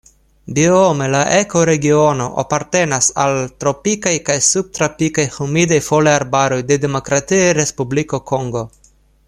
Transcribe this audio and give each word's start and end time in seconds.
Biome 0.57 1.09
la 1.15 1.19
ekoregiono 1.39 2.25
apartenas 2.43 3.09
al 3.25 3.37
tropikaj 3.65 4.15
kaj 4.31 4.39
subtropikaj 4.47 5.27
humidaj 5.39 5.79
foliarbaroj 5.91 6.61
de 6.73 6.79
Demokratia 6.87 7.57
Respubliko 7.63 8.27
Kongo. 8.33 8.69